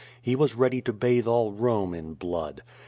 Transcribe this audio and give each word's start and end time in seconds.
He 0.19 0.35
was 0.35 0.55
ready 0.55 0.81
to 0.81 0.93
bathe 0.93 1.27
all 1.27 1.51
Rome 1.51 1.93
in 1.93 2.15
blood. 2.15 2.63